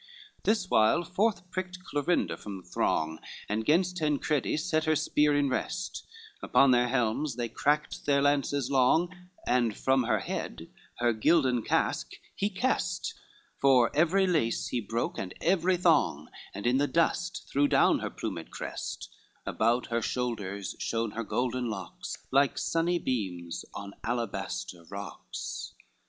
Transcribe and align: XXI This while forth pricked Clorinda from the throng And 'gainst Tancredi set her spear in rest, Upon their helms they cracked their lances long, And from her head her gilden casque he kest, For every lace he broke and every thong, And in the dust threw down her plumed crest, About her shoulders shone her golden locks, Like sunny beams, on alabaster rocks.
XXI 0.39 0.43
This 0.45 0.67
while 0.71 1.03
forth 1.03 1.47
pricked 1.51 1.83
Clorinda 1.83 2.35
from 2.35 2.57
the 2.63 2.67
throng 2.67 3.19
And 3.47 3.63
'gainst 3.63 3.97
Tancredi 3.97 4.57
set 4.57 4.85
her 4.85 4.95
spear 4.95 5.37
in 5.37 5.47
rest, 5.47 6.07
Upon 6.41 6.71
their 6.71 6.87
helms 6.87 7.35
they 7.35 7.47
cracked 7.47 8.07
their 8.07 8.19
lances 8.19 8.71
long, 8.71 9.15
And 9.45 9.77
from 9.77 10.05
her 10.05 10.17
head 10.21 10.71
her 10.95 11.13
gilden 11.13 11.61
casque 11.61 12.13
he 12.35 12.49
kest, 12.49 13.13
For 13.59 13.95
every 13.95 14.25
lace 14.25 14.69
he 14.69 14.81
broke 14.81 15.19
and 15.19 15.35
every 15.39 15.77
thong, 15.77 16.29
And 16.55 16.65
in 16.65 16.77
the 16.77 16.87
dust 16.87 17.47
threw 17.51 17.67
down 17.67 17.99
her 17.99 18.09
plumed 18.09 18.49
crest, 18.49 19.07
About 19.45 19.85
her 19.91 20.01
shoulders 20.01 20.75
shone 20.79 21.11
her 21.11 21.23
golden 21.23 21.69
locks, 21.69 22.17
Like 22.31 22.57
sunny 22.57 22.97
beams, 22.97 23.65
on 23.75 23.93
alabaster 24.03 24.83
rocks. 24.89 25.75